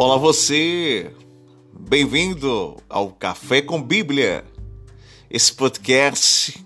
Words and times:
Olá 0.00 0.16
você, 0.16 1.10
bem-vindo 1.72 2.76
ao 2.88 3.10
Café 3.10 3.60
com 3.60 3.82
Bíblia, 3.82 4.44
esse 5.28 5.52
podcast, 5.52 6.64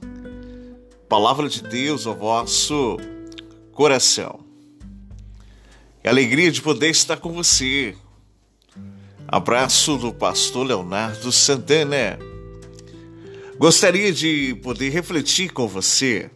Palavra 1.08 1.48
de 1.48 1.62
Deus 1.62 2.06
ao 2.06 2.14
vosso 2.14 2.98
coração. 3.72 4.40
Que 6.02 6.08
alegria 6.10 6.52
de 6.52 6.60
poder 6.60 6.90
estar 6.90 7.16
com 7.16 7.32
você. 7.32 7.96
Abraço 9.26 9.96
do 9.96 10.12
pastor 10.12 10.66
Leonardo 10.66 11.32
Santana. 11.32 12.18
Gostaria 13.56 14.12
de 14.12 14.60
poder 14.62 14.90
refletir 14.90 15.54
com 15.54 15.66
você 15.66 16.30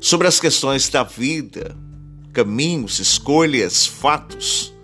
sobre 0.00 0.26
as 0.26 0.40
questões 0.40 0.88
da 0.88 1.04
vida, 1.04 1.76
caminhos, 2.32 2.98
escolhas, 2.98 3.86
fatos 3.86 4.74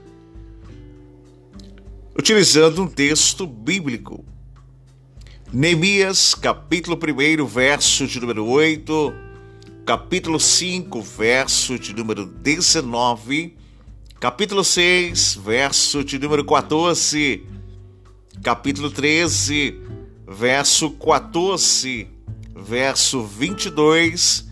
utilizando 2.19 2.83
um 2.83 2.87
texto 2.87 3.47
bíblico. 3.47 4.25
Neemias, 5.53 6.35
capítulo 6.35 6.99
1, 6.99 7.47
verso 7.47 8.07
de 8.07 8.19
número 8.19 8.47
8, 8.47 9.15
capítulo 9.85 10.41
5, 10.41 11.03
verso 11.03 11.79
de 11.79 11.95
número 11.95 12.25
19, 12.25 13.57
capítulo 14.19 14.65
6, 14.65 15.35
verso 15.45 16.03
de 16.03 16.19
número 16.19 16.45
14, 16.45 17.45
capítulo 18.43 18.91
13, 18.91 19.79
verso 20.27 20.91
14, 20.91 22.09
verso 22.55 23.25
22, 23.25 24.49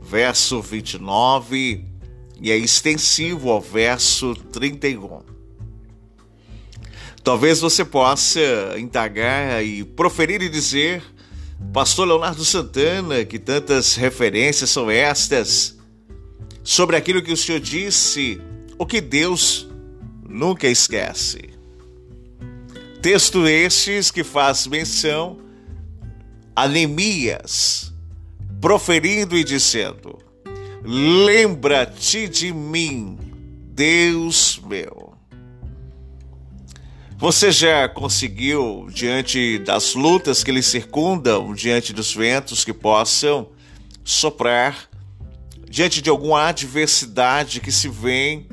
verso 0.00 0.62
29 0.62 1.90
e 2.40 2.50
é 2.50 2.56
extensivo 2.56 3.50
ao 3.50 3.60
verso 3.60 4.34
31. 4.34 5.39
Talvez 7.22 7.60
você 7.60 7.84
possa 7.84 8.40
indagar 8.78 9.64
e 9.64 9.84
proferir 9.84 10.40
e 10.42 10.48
dizer, 10.48 11.02
Pastor 11.72 12.08
Leonardo 12.08 12.44
Santana, 12.44 13.24
que 13.24 13.38
tantas 13.38 13.94
referências 13.94 14.70
são 14.70 14.90
estas 14.90 15.78
sobre 16.64 16.96
aquilo 16.96 17.22
que 17.22 17.32
o 17.32 17.36
Senhor 17.36 17.60
disse, 17.60 18.40
o 18.78 18.86
que 18.86 19.00
Deus 19.00 19.68
nunca 20.26 20.66
esquece. 20.66 21.50
Texto 23.02 23.46
estes 23.46 24.10
que 24.10 24.24
faz 24.24 24.66
menção 24.66 25.38
a 26.56 26.66
Neemias, 26.66 27.92
proferindo 28.60 29.36
e 29.36 29.44
dizendo: 29.44 30.18
Lembra-te 30.82 32.28
de 32.28 32.52
mim, 32.52 33.18
Deus 33.74 34.60
meu. 34.66 35.09
Você 37.20 37.52
já 37.52 37.86
conseguiu, 37.86 38.88
diante 38.90 39.58
das 39.58 39.94
lutas 39.94 40.42
que 40.42 40.50
lhe 40.50 40.62
circundam, 40.62 41.52
diante 41.52 41.92
dos 41.92 42.14
ventos 42.14 42.64
que 42.64 42.72
possam 42.72 43.50
soprar, 44.02 44.88
diante 45.68 46.00
de 46.00 46.08
alguma 46.08 46.48
adversidade 46.48 47.60
que 47.60 47.70
se 47.70 47.90
vem, 47.90 48.48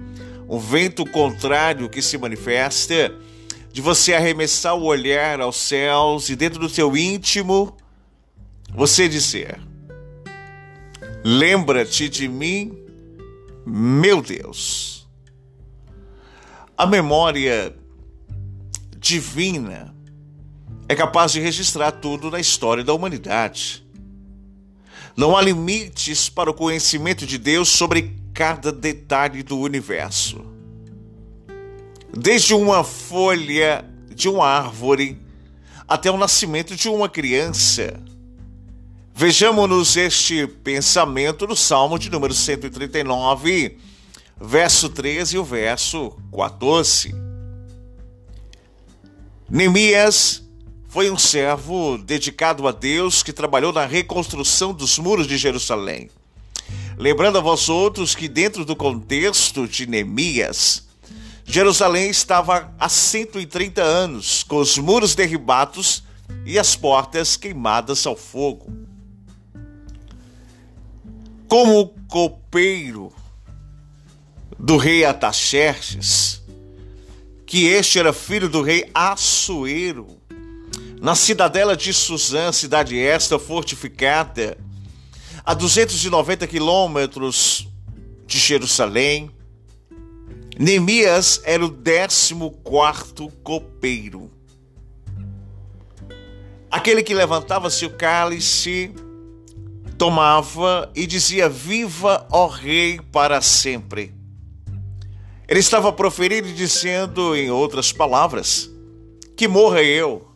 um 0.50 0.60
vento 0.60 1.06
contrário 1.06 1.88
que 1.88 2.02
se 2.02 2.18
manifesta, 2.18 3.16
de 3.72 3.80
você 3.80 4.14
arremessar 4.14 4.76
o 4.76 4.84
olhar 4.84 5.40
aos 5.40 5.56
céus 5.56 6.28
e 6.28 6.36
dentro 6.36 6.60
do 6.60 6.68
seu 6.68 6.98
íntimo, 6.98 7.74
você 8.76 9.08
dizer: 9.08 9.62
Lembra-te 11.24 12.10
de 12.10 12.28
mim, 12.28 12.78
meu 13.66 14.22
Deus. 14.22 15.08
A 16.78 16.86
memória 16.86 17.74
divina 19.08 19.96
é 20.90 20.96
capaz 20.96 21.32
de 21.32 21.40
registrar 21.40 21.92
tudo 21.92 22.30
na 22.30 22.40
história 22.40 22.84
da 22.84 22.94
humanidade. 22.94 23.86
Não 25.16 25.36
há 25.36 25.42
limites 25.42 26.30
para 26.30 26.52
o 26.52 26.54
conhecimento 26.54 27.26
de 27.26 27.38
Deus 27.38 27.70
sobre 27.70 28.18
cada 28.34 28.72
detalhe 28.72 29.44
do 29.44 29.58
universo. 29.60 30.46
Desde 32.16 32.54
uma 32.54 32.84
folha 32.84 33.86
de 34.14 34.28
uma 34.28 34.46
árvore 34.46 35.18
até 35.88 36.12
o 36.12 36.18
nascimento 36.18 36.76
de 36.76 36.90
uma 36.90 37.08
criança. 37.08 38.00
Vejamos-nos 39.14 39.96
este 39.96 40.46
pensamento 40.48 41.48
no 41.48 41.56
Salmo 41.56 41.98
de 41.98 42.10
número 42.10 42.34
139, 42.34 43.78
verso 44.40 44.90
13 44.90 45.38
e 45.38 45.40
o 45.40 45.44
verso 45.44 46.12
14. 46.32 47.27
Neemias 49.50 50.44
foi 50.90 51.10
um 51.10 51.18
servo 51.18 51.98
dedicado 51.98 52.68
a 52.68 52.72
Deus 52.72 53.24
que 53.24 53.32
trabalhou 53.32 53.72
na 53.72 53.86
reconstrução 53.86 54.74
dos 54.74 55.00
muros 55.00 55.26
de 55.26 55.38
Jerusalém. 55.38 56.10
Lembrando 56.98 57.38
a 57.38 57.42
vós 57.42 57.70
outros 57.70 58.14
que, 58.14 58.28
dentro 58.28 58.66
do 58.66 58.76
contexto 58.76 59.66
de 59.66 59.88
Neemias, 59.88 60.86
Jerusalém 61.46 62.10
estava 62.10 62.74
há 62.78 62.90
130 62.90 63.82
anos, 63.82 64.44
com 64.44 64.58
os 64.58 64.78
muros 64.78 65.16
derribados 65.16 66.04
e 66.46 66.60
as 66.60 66.76
portas 66.76 67.38
queimadas 67.38 68.06
ao 68.06 68.18
fogo. 68.18 68.70
Como 71.48 71.94
copeiro 72.10 73.14
do 74.60 74.76
rei 74.76 75.06
Ataxerxes, 75.06 76.42
que 77.48 77.66
este 77.66 77.98
era 77.98 78.12
filho 78.12 78.50
do 78.50 78.62
rei 78.62 78.92
Assuero. 78.94 80.20
Na 81.00 81.16
cidadela 81.16 81.78
de 81.78 81.94
Suzã, 81.94 82.52
cidade 82.52 83.00
esta 83.00 83.40
fortificada, 83.40 84.58
a 85.46 85.54
290 85.54 86.46
quilômetros 86.46 87.66
de 88.26 88.38
Jerusalém, 88.38 89.32
Neemias 90.60 91.40
era 91.46 91.64
o 91.64 91.70
décimo 91.70 92.52
quarto 92.52 93.30
copeiro. 93.44 94.30
Aquele 96.70 97.02
que 97.02 97.14
levantava 97.14 97.70
seu 97.70 97.92
cálice, 97.92 98.92
tomava 99.98 100.92
e 100.94 101.08
dizia: 101.08 101.48
Viva, 101.48 102.28
ó 102.30 102.48
Rei, 102.48 103.00
para 103.12 103.40
sempre. 103.40 104.17
Ele 105.48 105.60
estava 105.62 105.94
proferindo 105.94 106.50
e 106.50 106.54
dizendo, 106.54 107.34
em 107.34 107.50
outras 107.50 107.94
palavras, 107.94 108.70
que 109.36 109.48
morra 109.48 109.82
eu, 109.82 110.28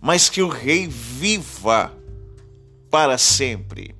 mas 0.00 0.30
que 0.30 0.40
o 0.40 0.48
rei 0.48 0.86
viva 0.86 1.92
para 2.90 3.18
sempre. 3.18 3.94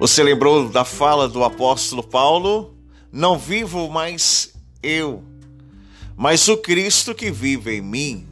Você 0.00 0.20
lembrou 0.24 0.68
da 0.68 0.84
fala 0.84 1.28
do 1.28 1.44
apóstolo 1.44 2.02
Paulo? 2.02 2.74
Não 3.12 3.38
vivo 3.38 3.88
mais 3.88 4.52
eu, 4.82 5.22
mas 6.16 6.48
o 6.48 6.56
Cristo 6.56 7.14
que 7.14 7.30
vive 7.30 7.76
em 7.76 7.80
mim. 7.80 8.26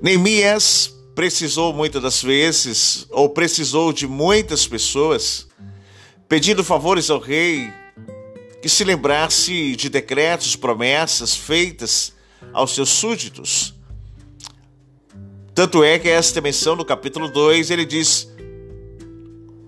Neemias 0.00 0.94
precisou 1.16 1.72
muitas 1.72 2.00
das 2.00 2.22
vezes, 2.22 3.06
ou 3.10 3.28
precisou 3.28 3.92
de 3.92 4.06
muitas 4.06 4.68
pessoas, 4.68 5.49
pedindo 6.30 6.62
favores 6.62 7.10
ao 7.10 7.18
rei 7.18 7.72
que 8.62 8.68
se 8.68 8.84
lembrasse 8.84 9.74
de 9.74 9.88
decretos, 9.88 10.54
promessas 10.54 11.34
feitas 11.34 12.14
aos 12.52 12.72
seus 12.72 12.88
súditos. 12.88 13.74
Tanto 15.52 15.82
é 15.82 15.98
que 15.98 16.08
esta 16.08 16.40
menção 16.40 16.76
no 16.76 16.84
capítulo 16.84 17.28
2 17.28 17.72
ele 17.72 17.84
diz: 17.84 18.30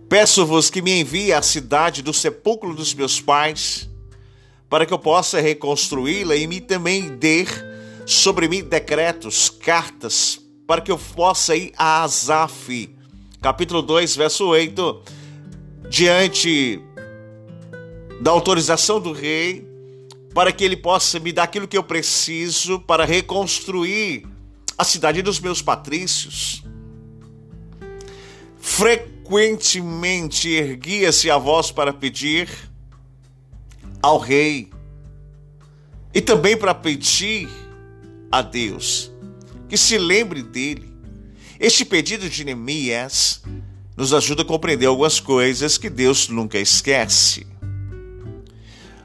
Peço-vos 0.09 0.71
que 0.71 0.81
me 0.81 1.01
envie 1.01 1.33
à 1.33 1.43
cidade 1.43 2.01
do 2.01 2.13
sepulcro 2.13 2.77
dos 2.77 2.95
meus 2.95 3.21
pais, 3.21 3.91
para 4.71 4.87
que 4.87 4.95
eu 4.95 5.01
possa 5.01 5.41
reconstruí-la 5.41 6.37
e 6.37 6.47
me 6.47 6.61
também 6.61 7.17
dê 7.17 7.45
sobre 8.07 8.47
mim 8.47 8.63
decretos, 8.63 9.51
cartas, 9.51 10.41
para 10.65 10.81
que 10.81 10.93
eu 10.93 10.99
possa 10.99 11.57
ir 11.57 11.73
a 11.77 12.05
Asaf. 12.05 12.89
Capítulo 13.41 13.83
2, 13.83 14.15
verso 14.15 14.47
8 14.47 15.22
diante 15.89 16.81
da 18.21 18.31
autorização 18.31 19.01
do 19.01 19.13
rei, 19.13 19.67
para 20.35 20.53
que 20.53 20.65
ele 20.65 20.77
possa 20.77 21.19
me 21.19 21.33
dar 21.33 21.43
aquilo 21.45 21.69
que 21.69 21.77
eu 21.77 21.83
preciso 21.83 22.81
para 22.81 23.05
reconstruir 23.05 24.27
a 24.79 24.85
cidade 24.85 25.23
dos 25.23 25.39
meus 25.39 25.61
patrícios. 25.61 26.65
Frequentemente 28.59 30.49
erguia-se 30.49 31.31
a 31.31 31.37
voz 31.37 31.71
para 31.71 31.93
pedir 31.93 32.49
ao 34.01 34.19
rei 34.19 34.71
e 36.15 36.21
também 36.21 36.57
para 36.57 36.75
pedir 36.75 37.49
a 38.31 38.41
Deus 38.41 39.13
que 39.69 39.77
se 39.79 39.97
lembre 39.97 40.43
dele. 40.43 40.93
Este 41.59 41.83
pedido 41.83 42.29
de 42.29 42.45
Neemias 42.45 43.43
nos 43.97 44.15
ajuda 44.15 44.43
a 44.43 44.45
compreender 44.45 44.87
algumas 44.87 45.21
coisas 45.21 45.77
que 45.77 45.91
Deus 45.91 46.29
nunca 46.29 46.59
esquece. 46.59 47.47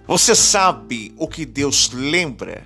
Você 0.07 0.33
sabe 0.33 1.13
o 1.17 1.27
que 1.27 1.45
Deus 1.45 1.91
lembra? 1.91 2.65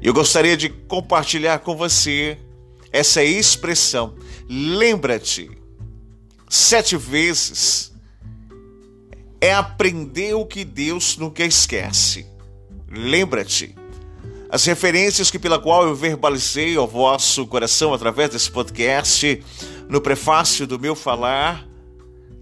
Eu 0.00 0.14
gostaria 0.14 0.56
de 0.56 0.68
compartilhar 0.68 1.58
com 1.58 1.76
você 1.76 2.38
essa 2.92 3.22
expressão. 3.22 4.14
Lembra-te. 4.48 5.50
Sete 6.48 6.96
vezes 6.96 7.92
é 9.40 9.52
aprender 9.52 10.34
o 10.34 10.46
que 10.46 10.64
Deus 10.64 11.16
nunca 11.16 11.44
esquece. 11.44 12.26
Lembra-te. 12.90 13.74
As 14.48 14.64
referências 14.64 15.30
que 15.30 15.38
pela 15.38 15.60
qual 15.60 15.86
eu 15.86 15.94
verbalizei 15.94 16.76
ao 16.76 16.86
vosso 16.86 17.46
coração 17.46 17.94
através 17.94 18.30
desse 18.30 18.50
podcast, 18.50 19.42
no 19.90 20.00
prefácio 20.00 20.68
do 20.68 20.78
meu 20.78 20.94
falar, 20.94 21.66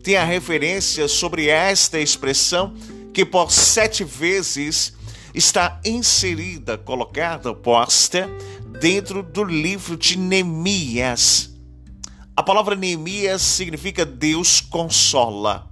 tem 0.02 0.16
a 0.16 0.24
referência 0.24 1.08
sobre 1.08 1.48
esta 1.48 1.98
expressão 1.98 2.74
que 3.12 3.24
por 3.24 3.50
sete 3.50 4.04
vezes 4.04 4.92
está 5.34 5.80
inserida, 5.82 6.76
colocada, 6.76 7.54
posta 7.54 8.28
dentro 8.78 9.22
do 9.22 9.42
livro 9.42 9.96
de 9.96 10.18
Neemias. 10.18 11.50
A 12.36 12.42
palavra 12.42 12.76
Neemias 12.76 13.40
significa 13.40 14.04
Deus 14.04 14.60
consola. 14.60 15.70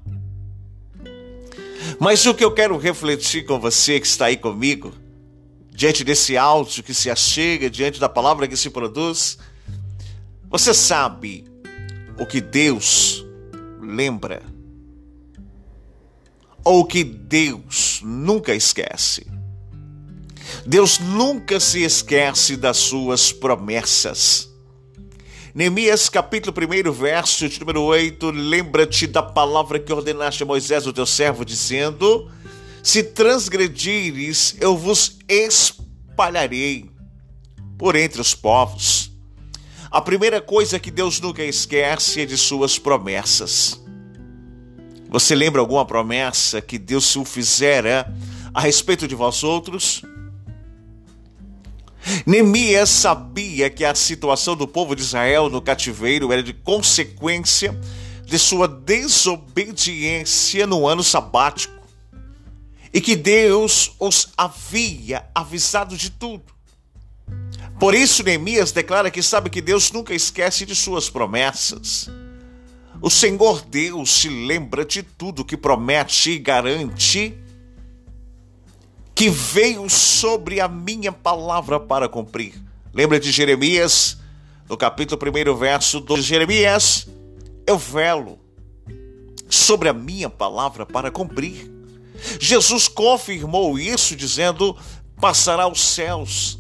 Mas 2.01 2.25
o 2.25 2.35
que 2.35 2.43
eu 2.43 2.53
quero 2.53 2.79
refletir 2.79 3.45
com 3.45 3.61
você 3.61 4.01
que 4.01 4.07
está 4.07 4.27
aí 4.27 4.37
comigo, 4.39 4.95
diante 5.71 6.03
desse 6.03 6.39
áudio 6.39 6.83
que 6.83 6.95
se 6.95 7.11
achega, 7.11 7.69
diante 7.69 8.01
da 8.01 8.09
palavra 8.09 8.49
que 8.49 8.57
se 8.57 8.71
produz, 8.71 9.39
você 10.49 10.73
sabe 10.73 11.45
o 12.19 12.27
que 12.27 12.41
Deus 12.41 13.25
lembra 13.81 14.43
ou 16.65 16.85
que 16.85 17.05
Deus 17.05 18.01
nunca 18.03 18.55
esquece. 18.55 19.27
Deus 20.67 20.99
nunca 20.99 21.61
se 21.61 21.83
esquece 21.83 22.57
das 22.57 22.77
suas 22.77 23.31
promessas. 23.33 24.49
Neemias 25.55 26.09
capítulo 26.09 26.55
1, 26.55 26.93
verso 26.93 27.49
de 27.49 27.61
número 27.61 27.83
8, 27.83 28.31
lembra-te 28.31 29.07
da 29.07 29.23
palavra 29.23 29.79
que 29.79 29.93
ordenaste 29.93 30.43
a 30.43 30.47
Moisés, 30.47 30.87
o 30.87 30.93
teu 30.93 31.07
servo, 31.07 31.45
dizendo: 31.45 32.31
se 32.83 33.03
transgredires, 33.03 34.55
eu 34.61 34.77
vos 34.77 35.19
espalharei 35.29 36.91
por 37.79 37.97
entre 37.97 38.21
os 38.21 38.35
povos. 38.35 39.06
A 39.91 40.01
primeira 40.01 40.41
coisa 40.41 40.79
que 40.79 40.91
Deus 40.91 41.21
nunca 41.21 41.45
esquece 41.45 42.23
é 42.23 42.27
de 42.27 42.37
suas 42.37 42.79
promessas. 42.79 43.81
Você 45.09 45.35
lembra 45.35 45.61
alguma 45.61 45.85
promessa 45.85 46.61
que 46.61 46.79
Deus 46.79 47.15
o 47.15 47.25
fizera 47.25 48.13
a 48.53 48.61
respeito 48.61 49.07
de 49.07 49.15
vós 49.15 49.45
outros? 49.45 50.03
Neemias 52.25 52.91
sabia 52.91 53.71
que 53.71 53.85
a 53.85 53.95
situação 53.95 54.57
do 54.57 54.67
povo 54.67 54.97
de 54.97 55.03
Israel 55.03 55.49
no 55.49 55.63
cativeiro 55.63 56.33
era 56.33 56.43
de 56.43 56.53
consequência 56.53 57.79
de 58.25 58.39
sua 58.39 58.67
desobediência 58.67 60.67
no 60.67 60.89
ano 60.89 61.05
sabático 61.05 61.75
e 62.93 63.01
que 63.01 63.15
Deus 63.15 63.93
os 64.01 64.29
havia 64.37 65.25
avisado 65.35 65.97
de 65.97 66.11
tudo. 66.11 66.56
Por 67.79 67.95
isso, 67.95 68.23
Neemias 68.23 68.73
declara 68.73 69.11
que 69.11 69.23
sabe 69.23 69.51
que 69.51 69.61
Deus 69.61 69.93
nunca 69.93 70.15
esquece 70.15 70.65
de 70.65 70.75
suas 70.75 71.11
promessas. 71.11 72.09
O 73.03 73.11
Senhor 73.11 73.61
Deus 73.63 74.11
se 74.11 74.31
lembra 74.31 74.85
de 74.85 75.03
tudo 75.03 75.45
que 75.45 75.57
promete 75.57 76.31
e 76.31 76.39
garante 76.39 77.37
que 79.15 79.29
veio 79.29 79.89
sobre 79.91 80.61
a 80.61 80.69
minha 80.69 81.13
palavra 81.13 81.79
para 81.79 82.09
cumprir. 82.09 82.55
Lembra 82.95 83.21
de 83.21 83.31
Jeremias, 83.31 84.19
no 84.69 84.77
capítulo 84.77 85.21
1, 85.21 85.57
verso 85.57 86.01
2 86.01 86.21
de 86.23 86.27
Jeremias: 86.27 87.07
Eu 87.67 87.77
velo 87.77 88.39
sobre 89.51 89.91
a 89.91 89.93
minha 89.93 90.31
palavra 90.31 90.87
para 90.87 91.11
cumprir. 91.11 91.71
Jesus 92.41 92.89
confirmou 92.89 93.79
isso 93.79 94.17
dizendo: 94.17 94.75
passará 95.21 95.69
os 95.69 95.81
céus 95.81 96.59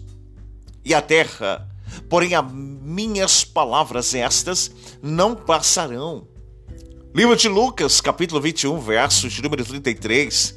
e 0.87 0.95
a 0.95 1.03
terra, 1.03 1.69
porém 2.09 2.37
as 2.37 2.45
minhas 2.53 3.45
palavras 3.45 4.15
estas 4.15 4.71
não 5.03 5.35
passarão. 5.35 6.29
Livro 7.13 7.35
de 7.35 7.49
Lucas, 7.49 8.01
capítulo 8.01 8.41
21, 8.41 8.79
verso 8.79 9.29
de 9.29 9.43
número 9.43 9.65
33. 9.65 10.55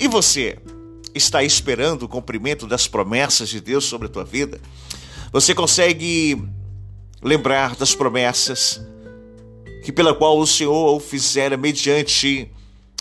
E 0.00 0.08
você 0.08 0.58
está 1.14 1.44
esperando 1.44 2.02
o 2.02 2.08
cumprimento 2.08 2.66
das 2.66 2.88
promessas 2.88 3.48
de 3.48 3.60
Deus 3.60 3.84
sobre 3.84 4.08
a 4.08 4.10
tua 4.10 4.24
vida? 4.24 4.60
Você 5.32 5.54
consegue 5.54 6.42
lembrar 7.22 7.76
das 7.76 7.94
promessas 7.94 8.80
que 9.84 9.92
pela 9.92 10.12
qual 10.12 10.36
o 10.36 10.46
Senhor 10.46 10.96
o 10.96 10.98
fizera 10.98 11.56
mediante 11.56 12.50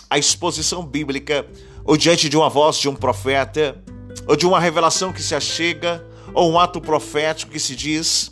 a 0.08 0.20
exposição 0.20 0.86
bíblica, 0.86 1.48
ou 1.84 1.98
diante 1.98 2.30
de 2.30 2.38
uma 2.38 2.48
voz 2.50 2.78
de 2.78 2.88
um 2.88 2.96
profeta, 2.96 3.84
ou 4.26 4.36
de 4.36 4.46
uma 4.46 4.60
revelação 4.60 5.14
que 5.14 5.22
se 5.22 5.36
achega, 5.36 6.04
ou 6.34 6.52
um 6.52 6.60
ato 6.60 6.80
profético 6.82 7.52
que 7.52 7.60
se 7.60 7.76
diz. 7.76 8.32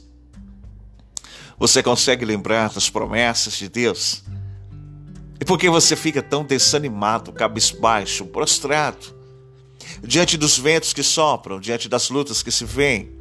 Você 1.58 1.82
consegue 1.82 2.26
lembrar 2.26 2.70
das 2.70 2.90
promessas 2.90 3.54
de 3.54 3.70
Deus? 3.70 4.24
E 5.40 5.46
por 5.46 5.58
que 5.58 5.70
você 5.70 5.96
fica 5.96 6.22
tão 6.22 6.44
desanimado, 6.44 7.32
cabisbaixo, 7.32 8.26
prostrado, 8.26 9.16
diante 10.02 10.38
dos 10.38 10.58
ventos 10.58 10.94
que 10.94 11.04
sopram, 11.04 11.60
diante 11.60 11.88
das 11.90 12.10
lutas 12.10 12.42
que 12.42 12.52
se 12.52 12.66
vêm? 12.66 13.16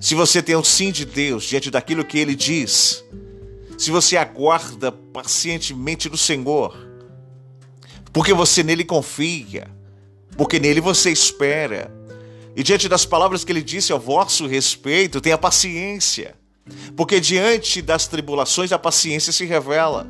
Se 0.00 0.14
você 0.14 0.42
tem 0.42 0.56
um 0.56 0.64
sim 0.64 0.90
de 0.90 1.04
Deus 1.04 1.44
diante 1.44 1.70
daquilo 1.70 2.04
que 2.04 2.18
Ele 2.18 2.34
diz, 2.34 3.04
se 3.76 3.90
você 3.90 4.16
aguarda 4.16 4.90
pacientemente 4.90 6.08
no 6.08 6.16
Senhor, 6.16 6.76
porque 8.12 8.32
você 8.32 8.62
nele 8.62 8.84
confia, 8.84 9.68
porque 10.36 10.58
nele 10.58 10.80
você 10.80 11.10
espera. 11.10 11.92
E 12.54 12.62
diante 12.62 12.88
das 12.88 13.04
palavras 13.04 13.44
que 13.44 13.52
ele 13.52 13.62
disse 13.62 13.92
ao 13.92 14.00
vosso 14.00 14.46
respeito, 14.46 15.20
tenha 15.20 15.38
paciência, 15.38 16.34
porque 16.96 17.18
diante 17.18 17.80
das 17.80 18.06
tribulações 18.06 18.72
a 18.72 18.78
paciência 18.78 19.32
se 19.32 19.44
revela. 19.44 20.06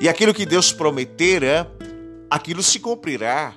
E 0.00 0.08
aquilo 0.08 0.34
que 0.34 0.46
Deus 0.46 0.72
prometera, 0.72 1.70
aquilo 2.30 2.62
se 2.62 2.80
cumprirá. 2.80 3.54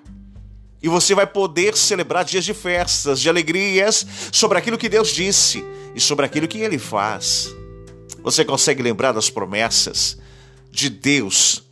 E 0.82 0.88
você 0.88 1.15
vai 1.15 1.25
poder 1.25 1.75
celebrar 1.75 2.24
dias 2.24 2.46
de 2.46 2.53
festas, 2.53 3.20
de 3.20 3.30
alegrias, 3.30 4.06
sobre 4.32 4.58
aquilo 4.58 4.77
que 4.77 4.88
Deus 4.88 5.10
disse 5.10 5.63
e 5.96 6.00
sobre 6.00 6.25
aquilo 6.25 6.48
que 6.48 6.60
ele 6.60 6.77
faz. 6.77 7.50
Você 8.22 8.46
consegue 8.46 8.84
lembrar 8.84 9.13
das 9.13 9.30
promessas 9.30 10.18
de 10.70 10.89
Deus 10.89 11.63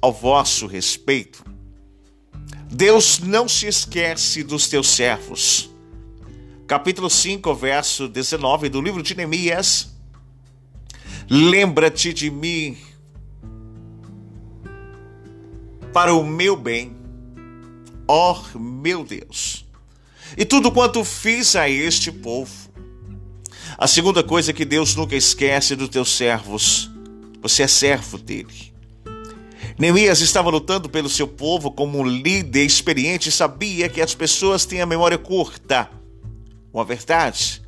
ao 0.00 0.12
vosso 0.12 0.66
respeito. 0.66 1.53
Deus 2.74 3.20
não 3.20 3.48
se 3.48 3.68
esquece 3.68 4.42
dos 4.42 4.66
teus 4.66 4.88
servos. 4.88 5.70
Capítulo 6.66 7.08
5, 7.08 7.54
verso 7.54 8.08
19 8.08 8.68
do 8.68 8.82
livro 8.82 9.00
de 9.00 9.14
Neemias. 9.14 9.94
Lembra-te 11.30 12.12
de 12.12 12.32
mim 12.32 12.76
para 15.92 16.12
o 16.12 16.24
meu 16.26 16.56
bem, 16.56 16.96
ó 18.08 18.42
meu 18.56 19.04
Deus, 19.04 19.64
e 20.36 20.44
tudo 20.44 20.72
quanto 20.72 21.04
fiz 21.04 21.54
a 21.54 21.70
este 21.70 22.10
povo. 22.10 22.52
A 23.78 23.86
segunda 23.86 24.24
coisa 24.24 24.52
que 24.52 24.64
Deus 24.64 24.96
nunca 24.96 25.14
esquece 25.14 25.76
dos 25.76 25.90
teus 25.90 26.10
servos, 26.10 26.90
você 27.40 27.62
é 27.62 27.68
servo 27.68 28.18
dele. 28.18 28.73
Neemias 29.76 30.20
estava 30.20 30.50
lutando 30.50 30.88
pelo 30.88 31.08
seu 31.08 31.26
povo 31.26 31.70
como 31.70 31.98
um 31.98 32.06
líder 32.06 32.64
experiente 32.64 33.28
e 33.28 33.32
sabia 33.32 33.88
que 33.88 34.00
as 34.00 34.14
pessoas 34.14 34.64
têm 34.64 34.80
a 34.80 34.86
memória 34.86 35.18
curta. 35.18 35.90
Uma 36.72 36.84
verdade 36.84 37.60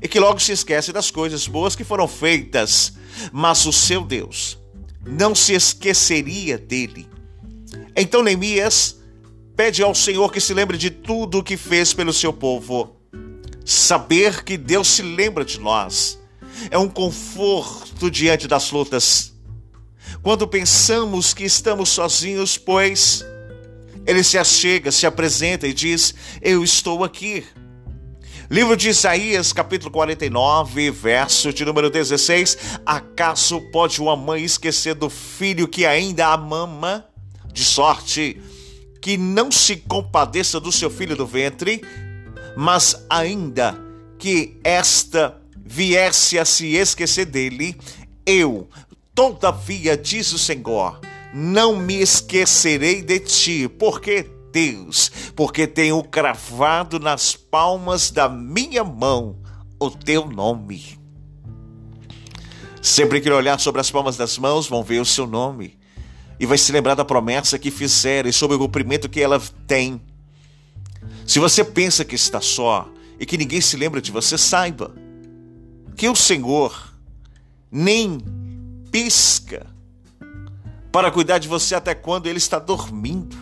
é 0.00 0.06
que 0.06 0.20
logo 0.20 0.38
se 0.38 0.52
esquece 0.52 0.92
das 0.92 1.10
coisas 1.10 1.48
boas 1.48 1.74
que 1.74 1.82
foram 1.82 2.06
feitas, 2.06 2.94
mas 3.32 3.66
o 3.66 3.72
seu 3.72 4.04
Deus 4.04 4.58
não 5.04 5.34
se 5.34 5.54
esqueceria 5.54 6.56
dele. 6.56 7.08
Então 7.96 8.22
Neemias 8.22 9.00
pede 9.56 9.82
ao 9.82 9.94
Senhor 9.94 10.32
que 10.32 10.40
se 10.40 10.54
lembre 10.54 10.78
de 10.78 10.88
tudo 10.88 11.38
o 11.38 11.42
que 11.42 11.56
fez 11.56 11.92
pelo 11.92 12.12
seu 12.12 12.32
povo. 12.32 12.96
Saber 13.64 14.44
que 14.44 14.56
Deus 14.56 14.86
se 14.86 15.02
lembra 15.02 15.44
de 15.44 15.58
nós 15.58 16.18
é 16.70 16.78
um 16.78 16.88
conforto 16.88 18.08
diante 18.08 18.46
das 18.46 18.70
lutas 18.70 19.33
quando 20.22 20.46
pensamos 20.46 21.34
que 21.34 21.44
estamos 21.44 21.88
sozinhos, 21.90 22.56
pois 22.58 23.24
ele 24.06 24.22
se 24.22 24.38
achega, 24.38 24.90
se 24.92 25.06
apresenta 25.06 25.66
e 25.66 25.72
diz: 25.72 26.14
Eu 26.40 26.62
estou 26.62 27.04
aqui. 27.04 27.44
Livro 28.50 28.76
de 28.76 28.90
Isaías, 28.90 29.52
capítulo 29.52 29.90
49, 29.90 30.90
verso 30.90 31.52
de 31.52 31.64
número 31.64 31.88
16: 31.90 32.58
Acaso 32.84 33.60
pode 33.72 34.00
uma 34.00 34.16
mãe 34.16 34.44
esquecer 34.44 34.94
do 34.94 35.08
filho 35.08 35.66
que 35.66 35.86
ainda 35.86 36.28
a 36.28 36.36
mama? 36.36 37.06
de 37.54 37.64
sorte 37.64 38.42
que 39.00 39.16
não 39.16 39.50
se 39.50 39.76
compadeça 39.76 40.58
do 40.58 40.72
seu 40.72 40.90
filho 40.90 41.14
do 41.14 41.26
ventre, 41.26 41.80
mas 42.56 43.06
ainda 43.08 43.78
que 44.18 44.58
esta 44.64 45.40
viesse 45.56 46.38
a 46.38 46.44
se 46.44 46.74
esquecer 46.74 47.26
dele, 47.26 47.76
eu, 48.26 48.68
todavia, 49.14 49.96
diz 49.96 50.32
o 50.32 50.38
Senhor, 50.38 51.00
não 51.32 51.76
me 51.76 52.00
esquecerei 52.00 53.02
de 53.02 53.20
ti, 53.20 53.68
porque 53.68 54.30
Deus, 54.52 55.10
porque 55.34 55.66
tenho 55.66 56.02
cravado 56.02 57.00
nas 57.00 57.34
palmas 57.34 58.10
da 58.10 58.28
minha 58.28 58.84
mão 58.84 59.38
o 59.80 59.90
teu 59.90 60.26
nome. 60.26 60.98
Sempre 62.80 63.20
que 63.20 63.30
olhar 63.30 63.58
sobre 63.58 63.80
as 63.80 63.90
palmas 63.90 64.16
das 64.16 64.38
mãos, 64.38 64.68
vão 64.68 64.82
ver 64.82 65.00
o 65.00 65.04
seu 65.04 65.26
nome. 65.26 65.78
E 66.38 66.46
vai 66.46 66.58
se 66.58 66.70
lembrar 66.70 66.94
da 66.94 67.04
promessa 67.04 67.58
que 67.58 67.70
fizeram 67.70 68.28
e 68.28 68.32
sobre 68.32 68.56
o 68.56 68.58
cumprimento 68.58 69.08
que 69.08 69.20
ela 69.20 69.40
tem. 69.66 70.00
Se 71.26 71.38
você 71.38 71.64
pensa 71.64 72.04
que 72.04 72.14
está 72.14 72.40
só 72.40 72.88
e 73.18 73.24
que 73.24 73.38
ninguém 73.38 73.60
se 73.60 73.76
lembra 73.76 74.02
de 74.02 74.12
você, 74.12 74.36
saiba 74.36 74.94
que 75.96 76.08
o 76.08 76.14
Senhor 76.14 76.94
nem 77.70 78.18
pisca 78.94 79.66
para 80.92 81.10
cuidar 81.10 81.38
de 81.38 81.48
você 81.48 81.74
até 81.74 81.96
quando 81.96 82.28
ele 82.28 82.38
está 82.38 82.60
dormindo. 82.60 83.36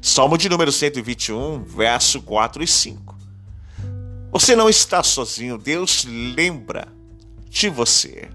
Salmo 0.00 0.38
de 0.38 0.48
número 0.48 0.72
121, 0.72 1.62
verso 1.62 2.22
4 2.22 2.62
e 2.62 2.66
5. 2.66 3.18
Você 4.32 4.56
não 4.56 4.66
está 4.66 5.02
sozinho, 5.02 5.58
Deus 5.58 6.06
lembra 6.06 6.88
de 7.50 7.68
você. 7.68 8.30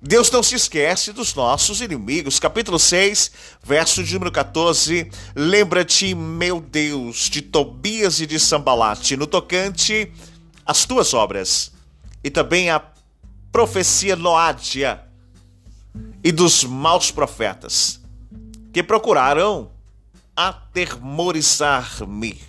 Deus 0.00 0.30
não 0.30 0.42
se 0.42 0.54
esquece 0.54 1.12
dos 1.12 1.34
nossos 1.34 1.82
inimigos. 1.82 2.40
Capítulo 2.40 2.78
6, 2.78 3.30
verso 3.62 4.02
de 4.02 4.14
número 4.14 4.32
14. 4.32 5.10
Lembra-te, 5.36 6.14
meu 6.14 6.58
Deus, 6.58 7.28
de 7.28 7.42
Tobias 7.42 8.18
e 8.18 8.26
de 8.26 8.40
Sambalate, 8.40 9.14
no 9.14 9.26
tocante 9.26 10.10
às 10.64 10.86
tuas 10.86 11.12
obras, 11.12 11.70
e 12.22 12.30
também 12.30 12.70
a 12.70 12.82
profecia 13.52 14.16
Noádia 14.16 15.04
e 16.22 16.32
dos 16.32 16.64
maus 16.64 17.10
profetas, 17.10 18.00
que 18.72 18.82
procuraram 18.82 19.70
atermorizar-me. 20.36 22.40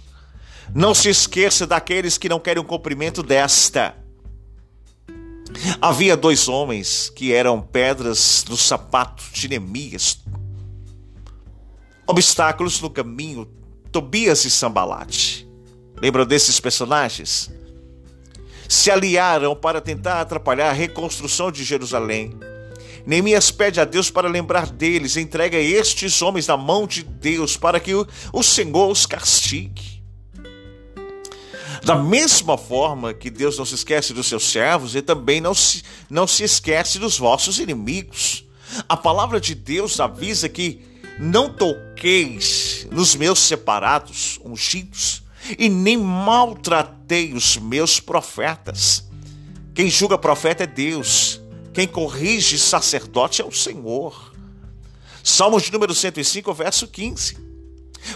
Não 0.73 0.95
se 0.95 1.09
esqueça 1.09 1.67
daqueles 1.67 2.17
que 2.17 2.29
não 2.29 2.39
querem 2.39 2.61
o 2.61 2.65
cumprimento 2.65 3.21
desta. 3.21 3.95
Havia 5.79 6.17
dois 6.17 6.47
homens 6.47 7.09
que 7.09 7.33
eram 7.33 7.61
pedras 7.61 8.43
no 8.49 8.57
sapato 8.57 9.23
de 9.31 9.47
Neemias, 9.47 10.19
obstáculos 12.07 12.81
no 12.81 12.89
caminho, 12.89 13.47
Tobias 13.91 14.43
e 14.45 14.51
Sambalate. 14.51 15.47
Lembram 16.01 16.25
desses 16.25 16.59
personagens? 16.59 17.51
Se 18.67 18.91
aliaram 18.91 19.55
para 19.55 19.79
tentar 19.79 20.19
atrapalhar 20.19 20.69
a 20.69 20.73
reconstrução 20.73 21.51
de 21.51 21.63
Jerusalém. 21.63 22.37
Neemias 23.05 23.51
pede 23.51 23.79
a 23.79 23.85
Deus 23.85 24.09
para 24.09 24.27
lembrar 24.27 24.67
deles, 24.67 25.15
entrega 25.15 25.57
estes 25.57 26.21
homens 26.21 26.47
na 26.47 26.57
mão 26.57 26.87
de 26.87 27.03
Deus 27.03 27.55
para 27.55 27.79
que 27.79 27.93
o, 27.93 28.43
Senhor 28.43 28.89
os 28.89 29.05
castigue. 29.05 30.03
Da 31.83 31.95
mesma 31.95 32.57
forma 32.57 33.13
que 33.13 33.29
Deus 33.29 33.59
não 33.59 33.65
se 33.65 33.75
esquece 33.75 34.11
dos 34.11 34.25
seus 34.25 34.45
servos, 34.45 34.95
ele 34.95 35.03
também 35.03 35.39
não 35.39 35.53
se, 35.53 35.83
não 36.09 36.25
se 36.25 36.43
esquece 36.43 36.97
dos 36.97 37.17
vossos 37.19 37.59
inimigos. 37.59 38.43
A 38.89 38.97
palavra 38.97 39.39
de 39.39 39.53
Deus 39.53 39.99
avisa 39.99 40.49
que 40.49 40.81
não 41.19 41.49
toqueis 41.49 42.87
nos 42.91 43.15
meus 43.15 43.39
separados, 43.39 44.39
ungidos, 44.43 45.21
e 45.59 45.69
nem 45.69 45.95
maltratei 45.95 47.33
os 47.33 47.55
meus 47.57 47.99
profetas. 47.99 49.07
Quem 49.75 49.89
julga 49.89 50.17
profeta 50.17 50.63
é 50.63 50.67
Deus. 50.67 51.39
Quem 51.75 51.85
corrige 51.85 52.57
sacerdote 52.57 53.41
é 53.41 53.45
o 53.45 53.51
Senhor. 53.51 54.33
Salmos 55.21 55.63
de 55.63 55.73
número 55.73 55.93
105, 55.93 56.53
verso 56.53 56.87
15. 56.87 57.37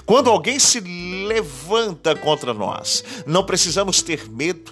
Quando 0.06 0.30
alguém 0.30 0.58
se 0.58 0.80
levanta 0.80 2.16
contra 2.16 2.54
nós, 2.54 3.04
não 3.28 3.44
precisamos 3.44 4.02
ter 4.02 4.30
medo. 4.30 4.72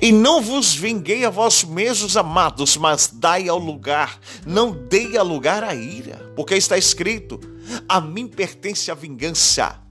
E 0.00 0.12
não 0.12 0.40
vos 0.40 0.72
vinguei 0.72 1.24
a 1.24 1.30
vós 1.30 1.64
mesmos, 1.64 2.16
amados, 2.16 2.76
mas 2.76 3.10
dai 3.12 3.48
ao 3.48 3.58
lugar, 3.58 4.20
não 4.46 4.70
dei 4.70 5.16
a 5.16 5.22
lugar 5.22 5.64
à 5.64 5.74
ira, 5.74 6.32
porque 6.36 6.54
está 6.54 6.78
escrito: 6.78 7.40
a 7.88 8.00
mim 8.00 8.28
pertence 8.28 8.88
a 8.88 8.94
vingança, 8.94 9.82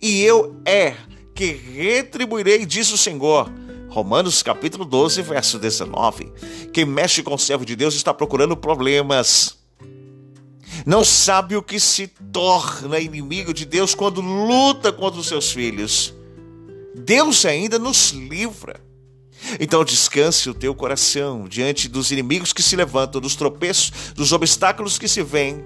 e 0.00 0.22
eu 0.22 0.60
é 0.64 0.94
que 1.34 1.46
retribuirei, 1.46 2.64
diz 2.64 2.92
o 2.92 2.96
Senhor. 2.96 3.50
Romanos 3.96 4.42
capítulo 4.42 4.84
12, 4.84 5.22
verso 5.22 5.58
19. 5.58 6.30
Quem 6.70 6.84
mexe 6.84 7.22
com 7.22 7.34
o 7.34 7.38
servo 7.38 7.64
de 7.64 7.74
Deus 7.74 7.94
está 7.94 8.12
procurando 8.12 8.54
problemas. 8.54 9.56
Não 10.84 11.02
sabe 11.02 11.56
o 11.56 11.62
que 11.62 11.80
se 11.80 12.06
torna 12.30 13.00
inimigo 13.00 13.54
de 13.54 13.64
Deus 13.64 13.94
quando 13.94 14.20
luta 14.20 14.92
contra 14.92 15.18
os 15.18 15.26
seus 15.26 15.50
filhos. 15.50 16.12
Deus 16.94 17.46
ainda 17.46 17.78
nos 17.78 18.10
livra. 18.10 18.84
Então 19.58 19.82
descanse 19.82 20.50
o 20.50 20.54
teu 20.54 20.74
coração 20.74 21.48
diante 21.48 21.88
dos 21.88 22.10
inimigos 22.10 22.52
que 22.52 22.62
se 22.62 22.76
levantam, 22.76 23.18
dos 23.18 23.34
tropeços, 23.34 24.12
dos 24.14 24.30
obstáculos 24.30 24.98
que 24.98 25.08
se 25.08 25.22
vêm, 25.22 25.64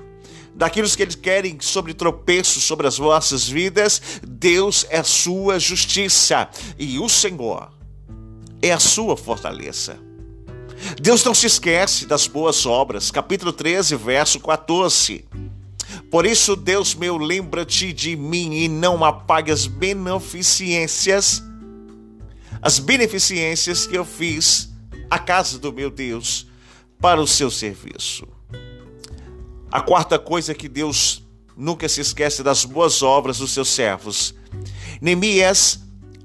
daquilo 0.54 0.88
que 0.88 1.02
eles 1.02 1.16
querem 1.16 1.58
sobre 1.60 1.94
tropeços 1.94 2.62
sobre 2.62 2.86
as 2.86 2.96
vossas 2.96 3.48
vidas. 3.48 4.00
Deus 4.24 4.86
é 4.88 5.02
sua 5.02 5.58
justiça 5.58 6.48
e 6.78 6.96
o 7.00 7.08
Senhor 7.08 7.79
é 8.62 8.72
a 8.72 8.78
sua 8.78 9.16
fortaleza. 9.16 9.98
Deus 11.00 11.24
não 11.24 11.34
se 11.34 11.46
esquece 11.46 12.06
das 12.06 12.26
boas 12.26 12.64
obras. 12.66 13.10
Capítulo 13.10 13.52
13, 13.52 13.96
verso 13.96 14.40
14. 14.40 15.24
Por 16.10 16.26
isso, 16.26 16.56
Deus 16.56 16.94
meu, 16.94 17.16
lembra-te 17.16 17.92
de 17.92 18.16
mim 18.16 18.54
e 18.54 18.68
não 18.68 19.04
apague 19.04 19.52
as 19.52 19.66
beneficências, 19.66 21.42
as 22.60 22.78
beneficências 22.78 23.86
que 23.86 23.96
eu 23.96 24.04
fiz 24.04 24.70
à 25.10 25.18
casa 25.18 25.58
do 25.58 25.72
meu 25.72 25.90
Deus 25.90 26.46
para 27.00 27.20
o 27.20 27.26
seu 27.26 27.50
serviço. 27.50 28.26
A 29.70 29.80
quarta 29.80 30.18
coisa 30.18 30.52
é 30.52 30.54
que 30.54 30.68
Deus 30.68 31.22
nunca 31.56 31.88
se 31.88 32.00
esquece 32.00 32.42
das 32.42 32.64
boas 32.64 33.02
obras 33.02 33.38
dos 33.38 33.52
seus 33.52 33.68
servos. 33.68 34.34
Neemias 35.00 35.80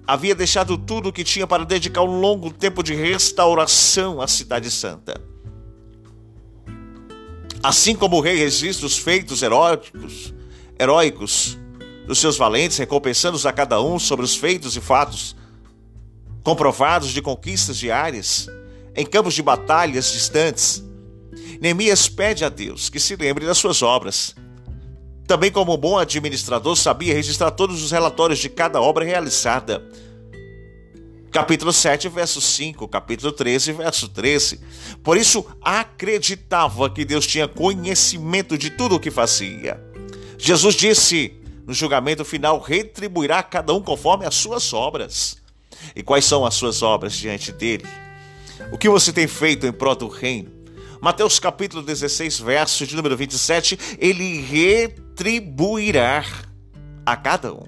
havia 0.07 0.35
deixado 0.35 0.77
tudo 0.77 1.09
o 1.09 1.13
que 1.13 1.24
tinha 1.24 1.47
para 1.47 1.65
dedicar 1.65 2.03
um 2.03 2.19
longo 2.19 2.51
tempo 2.51 2.83
de 2.83 2.93
restauração 2.93 4.21
à 4.21 4.27
Cidade 4.27 4.69
Santa. 4.69 5.19
Assim 7.63 7.95
como 7.95 8.17
o 8.17 8.21
rei 8.21 8.38
registra 8.38 8.85
os 8.85 8.97
feitos 8.97 9.41
heróicos, 9.41 10.33
heróicos 10.79 11.57
dos 12.05 12.19
seus 12.19 12.38
valentes, 12.38 12.77
recompensando-os 12.77 13.45
a 13.45 13.51
cada 13.51 13.81
um 13.81 13.97
sobre 13.97 14.24
os 14.24 14.35
feitos 14.35 14.75
e 14.75 14.81
fatos 14.81 15.35
comprovados 16.43 17.09
de 17.09 17.21
conquistas 17.24 17.77
diárias 17.77 18.47
em 18.95 19.05
campos 19.05 19.33
de 19.33 19.41
batalhas 19.41 20.12
distantes, 20.12 20.83
Neemias 21.59 22.07
pede 22.07 22.45
a 22.45 22.50
Deus 22.50 22.88
que 22.89 23.00
se 23.00 23.15
lembre 23.15 23.45
das 23.45 23.57
suas 23.57 23.81
obras 23.81 24.35
também, 25.27 25.51
como 25.51 25.75
bom 25.77 25.98
administrador, 25.98 26.75
sabia 26.75 27.13
registrar 27.13 27.51
todos 27.51 27.84
os 27.84 27.91
relatórios 27.91 28.39
de 28.39 28.50
cada 28.50 28.82
obra 28.82 29.03
realizada. 29.03 29.84
Capítulo 31.32 31.74
7, 31.74 32.08
verso 32.08 32.39
5, 32.39 32.88
capítulo 32.88 33.32
13, 33.32 33.74
verso 33.74 34.08
13. 34.08 34.62
Por 35.03 35.17
isso, 35.17 35.46
acreditava 35.62 36.89
que 36.89 37.03
Deus 37.03 37.27
tinha 37.27 37.48
conhecimento 37.48 38.58
de 38.58 38.70
tudo 38.70 38.96
o 38.96 39.00
que 39.00 39.12
fazia. 39.12 39.84
Jesus 40.38 40.75
disse: 40.75 41.34
no 41.65 41.74
julgamento 41.74 42.24
final, 42.24 42.60
retribuirá 42.60 43.41
cada 43.41 43.74
um 43.74 43.82
conforme 43.82 44.25
as 44.25 44.36
suas 44.36 44.72
obras. 44.72 45.38
E 45.96 46.03
quais 46.03 46.24
são 46.24 46.46
as 46.46 46.53
suas 46.53 46.82
obras 46.82 47.13
diante 47.13 47.51
dele? 47.51 47.86
O 48.72 48.77
que 48.77 48.88
você 48.88 49.12
tem 49.12 49.27
feito 49.27 49.65
em 49.65 49.72
prol 49.72 49.96
do 49.96 50.08
reino? 50.08 50.51
Mateus 51.05 51.38
capítulo 51.38 51.83
16, 51.83 52.39
verso 52.39 52.88
de 52.88 52.95
número 52.95 53.15
27, 53.15 53.77
ele 54.00 54.41
retribuirá 54.41 56.25
a 57.05 57.15
cada 57.15 57.53
um. 57.53 57.67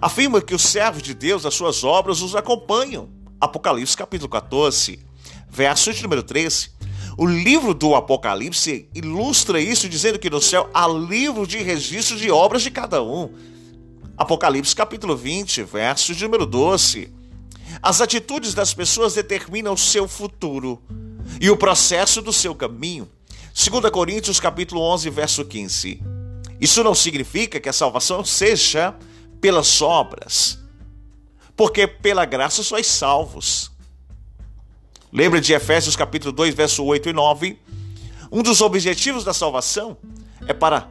Afirma 0.00 0.40
que 0.40 0.54
os 0.54 0.62
servos 0.62 1.02
de 1.02 1.12
Deus, 1.12 1.44
as 1.44 1.52
suas 1.52 1.84
obras, 1.84 2.22
os 2.22 2.34
acompanham. 2.34 3.10
Apocalipse 3.38 3.94
capítulo 3.94 4.30
14, 4.30 5.00
verso 5.50 5.92
de 5.92 6.02
número 6.02 6.22
13. 6.22 6.70
O 7.18 7.26
livro 7.26 7.74
do 7.74 7.94
Apocalipse 7.94 8.88
ilustra 8.94 9.60
isso 9.60 9.86
dizendo 9.86 10.18
que 10.18 10.30
no 10.30 10.40
céu 10.40 10.70
há 10.72 10.88
livro 10.88 11.46
de 11.46 11.58
registro 11.58 12.16
de 12.16 12.30
obras 12.30 12.62
de 12.62 12.70
cada 12.70 13.02
um. 13.02 13.34
Apocalipse 14.16 14.74
capítulo 14.74 15.14
20, 15.14 15.62
verso 15.64 16.14
de 16.14 16.24
número 16.24 16.46
12. 16.46 17.12
As 17.82 18.00
atitudes 18.00 18.54
das 18.54 18.72
pessoas 18.72 19.12
determinam 19.12 19.74
o 19.74 19.78
seu 19.78 20.08
futuro 20.08 20.82
e 21.40 21.48
o 21.50 21.56
processo 21.56 22.20
do 22.20 22.32
seu 22.32 22.54
caminho. 22.54 23.10
2 23.54 23.90
Coríntios 23.90 24.38
capítulo 24.38 24.82
11, 24.82 25.08
verso 25.08 25.44
15. 25.44 26.02
Isso 26.60 26.84
não 26.84 26.94
significa 26.94 27.58
que 27.58 27.68
a 27.68 27.72
salvação 27.72 28.22
seja 28.22 28.94
pelas 29.40 29.80
obras, 29.80 30.58
porque 31.56 31.86
pela 31.86 32.26
graça 32.26 32.62
sois 32.62 32.86
salvos. 32.86 33.72
Lembra 35.10 35.40
de 35.40 35.54
Efésios 35.54 35.96
capítulo 35.96 36.30
2, 36.30 36.54
verso 36.54 36.84
8 36.84 37.08
e 37.08 37.12
9? 37.14 37.58
Um 38.30 38.42
dos 38.42 38.60
objetivos 38.60 39.24
da 39.24 39.32
salvação 39.32 39.96
é 40.46 40.52
para 40.52 40.88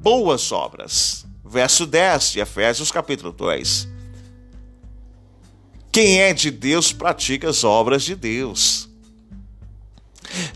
boas 0.00 0.52
obras. 0.52 1.26
Verso 1.44 1.84
10 1.84 2.32
de 2.32 2.40
Efésios 2.40 2.90
capítulo 2.90 3.32
2. 3.32 3.88
Quem 5.90 6.20
é 6.20 6.32
de 6.32 6.50
Deus 6.50 6.92
pratica 6.92 7.50
as 7.50 7.62
obras 7.64 8.04
de 8.04 8.14
Deus. 8.14 8.91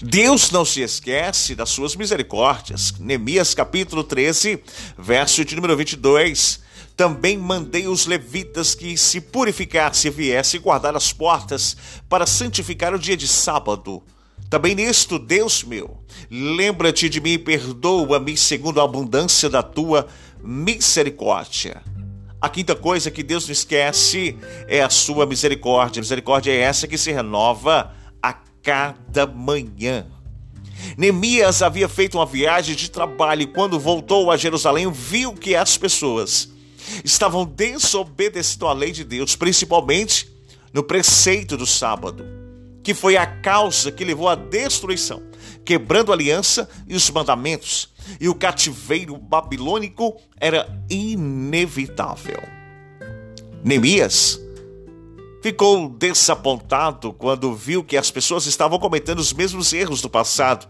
Deus 0.02 0.50
não 0.50 0.64
se 0.64 0.80
esquece 0.80 1.54
das 1.54 1.70
suas 1.70 1.96
misericórdias. 1.96 2.94
Neemias 2.98 3.54
capítulo 3.54 4.02
13, 4.04 4.62
verso 4.98 5.44
de 5.44 5.54
número 5.54 5.76
22. 5.76 6.60
Também 6.96 7.36
mandei 7.36 7.86
os 7.86 8.06
levitas 8.06 8.74
que 8.74 8.96
se 8.96 9.20
purificasse 9.20 10.08
viesse 10.08 10.58
guardar 10.58 10.96
as 10.96 11.12
portas 11.12 11.76
para 12.08 12.26
santificar 12.26 12.94
o 12.94 12.98
dia 12.98 13.16
de 13.16 13.28
sábado. 13.28 14.02
Também 14.48 14.74
nisto, 14.74 15.18
Deus 15.18 15.64
meu, 15.64 15.98
lembra-te 16.30 17.08
de 17.08 17.20
mim 17.20 17.32
e 17.32 17.38
perdoa-me 17.38 18.36
segundo 18.36 18.80
a 18.80 18.84
abundância 18.84 19.50
da 19.50 19.62
tua 19.62 20.06
misericórdia. 20.42 21.82
A 22.40 22.48
quinta 22.48 22.76
coisa 22.76 23.10
que 23.10 23.22
Deus 23.22 23.46
não 23.46 23.52
esquece 23.52 24.36
é 24.68 24.82
a 24.82 24.88
sua 24.88 25.26
misericórdia. 25.26 26.00
A 26.00 26.02
misericórdia 26.02 26.52
é 26.52 26.60
essa 26.60 26.86
que 26.86 26.96
se 26.96 27.10
renova 27.10 27.92
a 28.22 28.32
cada 28.66 29.28
manhã. 29.28 30.04
Neemias 30.98 31.62
havia 31.62 31.88
feito 31.88 32.18
uma 32.18 32.26
viagem 32.26 32.74
de 32.74 32.90
trabalho 32.90 33.42
e 33.42 33.46
quando 33.46 33.78
voltou 33.78 34.28
a 34.28 34.36
Jerusalém 34.36 34.90
viu 34.90 35.32
que 35.32 35.54
as 35.54 35.78
pessoas 35.78 36.50
estavam 37.04 37.44
desobedecendo 37.44 38.66
a 38.66 38.72
lei 38.72 38.90
de 38.90 39.04
Deus, 39.04 39.36
principalmente 39.36 40.28
no 40.72 40.82
preceito 40.82 41.56
do 41.56 41.64
sábado, 41.64 42.24
que 42.82 42.92
foi 42.92 43.16
a 43.16 43.24
causa 43.24 43.92
que 43.92 44.04
levou 44.04 44.28
à 44.28 44.34
destruição, 44.34 45.22
quebrando 45.64 46.10
a 46.10 46.16
aliança 46.16 46.68
e 46.88 46.96
os 46.96 47.08
mandamentos, 47.08 47.94
e 48.20 48.28
o 48.28 48.34
cativeiro 48.34 49.16
babilônico 49.16 50.20
era 50.40 50.68
inevitável. 50.90 52.42
Neemias 53.62 54.40
ficou 55.46 55.88
desapontado 55.88 57.12
quando 57.12 57.54
viu 57.54 57.84
que 57.84 57.96
as 57.96 58.10
pessoas 58.10 58.46
estavam 58.46 58.80
cometendo 58.80 59.20
os 59.20 59.32
mesmos 59.32 59.72
erros 59.72 60.02
do 60.02 60.10
passado 60.10 60.66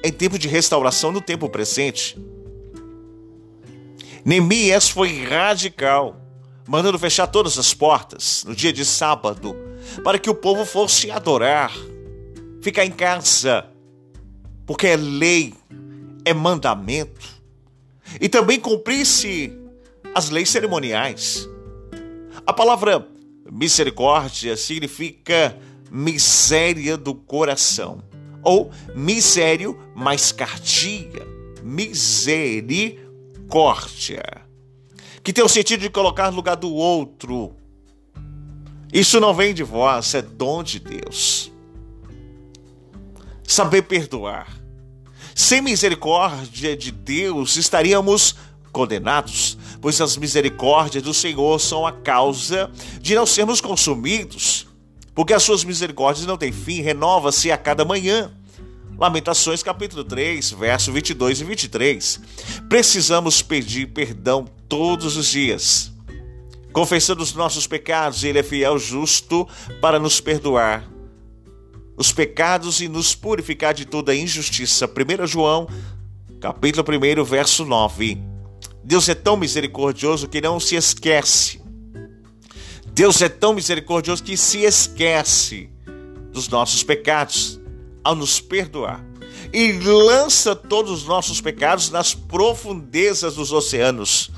em 0.00 0.12
tempo 0.12 0.38
de 0.38 0.46
restauração 0.46 1.10
no 1.10 1.20
tempo 1.20 1.48
presente. 1.48 2.16
Neemias 4.24 4.88
foi 4.88 5.24
radical, 5.24 6.20
mandando 6.68 6.96
fechar 7.00 7.26
todas 7.26 7.58
as 7.58 7.74
portas 7.74 8.44
no 8.46 8.54
dia 8.54 8.72
de 8.72 8.84
sábado, 8.84 9.56
para 10.04 10.20
que 10.20 10.30
o 10.30 10.36
povo 10.36 10.64
fosse 10.64 11.10
adorar, 11.10 11.72
ficar 12.62 12.84
em 12.84 12.92
casa, 12.92 13.66
porque 14.64 14.86
é 14.86 14.96
lei, 14.96 15.52
é 16.24 16.32
mandamento, 16.32 17.28
e 18.20 18.28
também 18.28 18.60
cumprisse 18.60 19.52
as 20.14 20.30
leis 20.30 20.48
cerimoniais. 20.48 21.48
A 22.46 22.52
palavra 22.52 23.15
misericórdia 23.50 24.56
significa 24.56 25.56
miséria 25.90 26.96
do 26.96 27.14
coração, 27.14 28.02
ou 28.42 28.70
misério 28.94 29.78
mais 29.94 30.32
cardia, 30.32 31.26
misericórdia 31.62 33.06
que 35.26 35.32
tem 35.32 35.44
o 35.44 35.48
sentido 35.48 35.80
de 35.80 35.90
colocar 35.90 36.30
no 36.30 36.36
lugar 36.36 36.54
do 36.54 36.72
outro. 36.72 37.56
Isso 38.92 39.18
não 39.18 39.34
vem 39.34 39.52
de 39.52 39.64
vós, 39.64 40.14
é 40.14 40.22
dom 40.22 40.62
de 40.62 40.78
Deus. 40.78 41.50
Saber 43.42 43.82
perdoar. 43.82 44.46
Sem 45.34 45.60
misericórdia 45.60 46.76
de 46.76 46.92
Deus, 46.92 47.56
estaríamos 47.56 48.36
condenados, 48.70 49.58
pois 49.80 50.00
as 50.00 50.16
misericórdias 50.16 51.02
do 51.02 51.14
Senhor 51.14 51.60
são 51.60 51.86
a 51.86 51.92
causa 51.92 52.70
de 53.00 53.14
não 53.14 53.26
sermos 53.26 53.60
consumidos, 53.60 54.66
porque 55.14 55.32
as 55.32 55.42
suas 55.42 55.64
misericórdias 55.64 56.26
não 56.26 56.36
têm 56.36 56.52
fim, 56.52 56.80
renova-se 56.80 57.50
a 57.50 57.56
cada 57.56 57.84
manhã. 57.84 58.32
Lamentações 58.98 59.62
capítulo 59.62 60.04
3, 60.04 60.52
verso 60.52 60.90
22 60.92 61.40
e 61.40 61.44
23. 61.44 62.20
Precisamos 62.68 63.42
pedir 63.42 63.88
perdão 63.88 64.46
todos 64.68 65.16
os 65.16 65.26
dias. 65.26 65.92
Confessando 66.72 67.22
os 67.22 67.34
nossos 67.34 67.66
pecados, 67.66 68.24
ele 68.24 68.38
é 68.38 68.42
fiel 68.42 68.78
justo 68.78 69.46
para 69.80 69.98
nos 69.98 70.20
perdoar 70.20 70.96
os 71.96 72.12
pecados 72.12 72.80
e 72.80 72.88
nos 72.88 73.14
purificar 73.14 73.72
de 73.72 73.86
toda 73.86 74.14
injustiça. 74.14 74.86
1 74.86 75.26
João, 75.26 75.66
capítulo 76.40 76.84
1, 76.86 77.24
verso 77.24 77.64
9. 77.64 78.35
Deus 78.86 79.08
é 79.08 79.16
tão 79.16 79.36
misericordioso 79.36 80.28
que 80.28 80.40
não 80.40 80.60
se 80.60 80.76
esquece. 80.76 81.60
Deus 82.92 83.20
é 83.20 83.28
tão 83.28 83.52
misericordioso 83.52 84.22
que 84.22 84.36
se 84.36 84.62
esquece 84.62 85.68
dos 86.32 86.48
nossos 86.48 86.84
pecados 86.84 87.60
ao 88.04 88.14
nos 88.14 88.38
perdoar 88.38 89.04
e 89.52 89.72
lança 89.72 90.54
todos 90.54 91.02
os 91.02 91.04
nossos 91.04 91.40
pecados 91.40 91.90
nas 91.90 92.14
profundezas 92.14 93.34
dos 93.34 93.50
oceanos. 93.50 94.30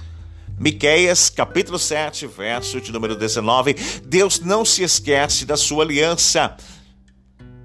Miqueias, 0.59 1.29
capítulo 1.29 1.79
7, 1.79 2.27
verso 2.27 2.81
de 2.81 2.91
número 2.91 3.15
19. 3.15 3.75
Deus 4.07 4.41
não 4.41 4.65
se 4.65 4.83
esquece 4.83 5.45
da 5.45 5.59
sua 5.59 5.85
aliança. 5.85 6.57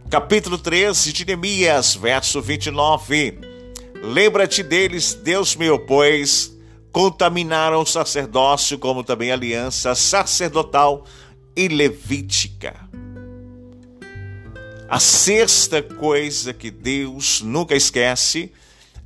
Capítulo 0.10 0.58
13 0.58 1.14
de 1.14 1.26
Neemias, 1.26 1.96
verso 1.96 2.42
29. 2.42 3.40
Lembra-te 4.04 4.62
deles, 4.62 5.14
Deus 5.14 5.56
meu, 5.56 5.80
pois 5.80 6.53
contaminaram 6.94 7.82
o 7.82 7.86
sacerdócio, 7.86 8.78
como 8.78 9.04
também 9.04 9.32
a 9.32 9.34
aliança 9.34 9.96
sacerdotal 9.96 11.04
e 11.56 11.68
levítica. 11.68 12.76
A 14.88 15.00
sexta 15.00 15.82
coisa 15.82 16.54
que 16.54 16.70
Deus 16.70 17.42
nunca 17.42 17.76
esquece 17.76 18.52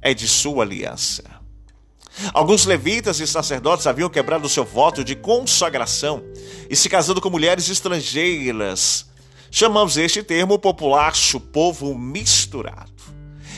é 0.02 0.13
de 0.13 0.28
sua 0.28 0.65
aliança. 0.65 1.23
Alguns 2.34 2.65
levitas 2.65 3.21
e 3.21 3.28
sacerdotes 3.28 3.88
haviam 3.88 4.10
quebrado 4.10 4.47
o 4.47 4.50
seu 4.50 4.65
voto 4.65 5.02
de 5.02 5.15
consagração 5.15 6.21
e 6.69 6.76
se 6.76 6.89
casando 6.89 7.21
com 7.21 7.30
mulheres 7.30 7.69
estrangeiras. 7.69 9.06
Chamamos 9.50 9.95
este 9.95 10.21
termo 10.21 10.60
populacho, 10.60 11.39
povo 11.39 11.97
misturado. 11.97 12.96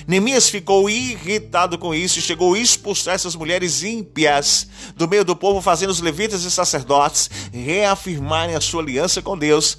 Neemias 0.09 0.49
ficou 0.49 0.89
irritado 0.89 1.77
com 1.77 1.93
isso 1.93 2.17
e 2.17 2.21
chegou 2.23 2.55
a 2.55 2.59
expulsar 2.59 3.13
essas 3.13 3.35
mulheres 3.35 3.83
ímpias 3.83 4.67
do 4.95 5.07
meio 5.07 5.23
do 5.23 5.35
povo, 5.35 5.61
fazendo 5.61 5.91
os 5.91 6.01
levitas 6.01 6.43
e 6.43 6.49
sacerdotes 6.49 7.29
reafirmarem 7.53 8.55
a 8.55 8.59
sua 8.59 8.81
aliança 8.81 9.21
com 9.21 9.37
Deus 9.37 9.77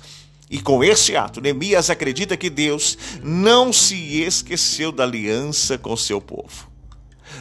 e 0.49 0.61
com 0.61 0.85
esse 0.85 1.17
ato, 1.17 1.41
Neemias 1.41 1.91
acredita 1.91 2.37
que 2.37 2.49
Deus 2.49 2.97
não 3.25 3.73
se 3.73 4.23
esqueceu 4.23 4.93
da 4.93 5.03
aliança 5.03 5.77
com 5.77 5.97
seu 5.97 6.21
povo. 6.21 6.71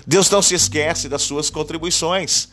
Deus 0.08 0.28
não 0.32 0.42
se 0.42 0.56
esquece 0.56 1.08
das 1.08 1.22
suas 1.22 1.52
contribuições. 1.52 2.50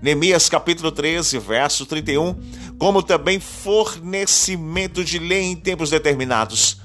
Neemias 0.00 0.48
capítulo 0.48 0.92
13, 0.92 1.40
verso 1.40 1.86
31, 1.86 2.36
como 2.78 3.02
também 3.02 3.40
fornecimento 3.40 5.04
de 5.04 5.18
lei 5.18 5.42
em 5.42 5.56
tempos 5.56 5.90
determinados, 5.90 6.81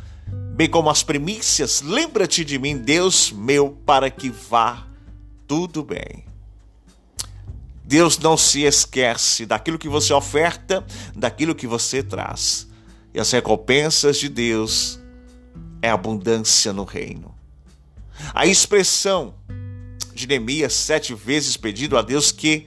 bem 0.57 0.67
como 0.67 0.89
as 0.89 1.03
primícias, 1.03 1.83
lembra-te 1.83 2.43
de 2.43 2.57
mim, 2.57 2.75
Deus 2.79 3.31
meu, 3.31 3.77
para 3.85 4.09
que 4.09 4.31
vá 4.31 4.87
tudo 5.47 5.83
bem. 5.83 6.25
Deus 7.83 8.17
não 8.17 8.35
se 8.35 8.63
esquece 8.63 9.45
daquilo 9.45 9.77
que 9.77 9.87
você 9.87 10.11
oferta, 10.11 10.83
daquilo 11.15 11.53
que 11.53 11.67
você 11.67 12.01
traz. 12.01 12.67
E 13.13 13.19
as 13.19 13.31
recompensas 13.31 14.17
de 14.17 14.27
Deus 14.29 14.99
é 15.79 15.91
abundância 15.91 16.73
no 16.73 16.85
reino. 16.85 17.35
A 18.33 18.47
expressão 18.47 19.35
de 20.11 20.25
Neemias 20.25 20.73
sete 20.73 21.13
vezes 21.13 21.55
pedindo 21.55 21.95
a 21.99 22.01
Deus 22.01 22.31
que 22.31 22.65